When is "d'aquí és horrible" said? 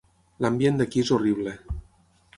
0.81-1.57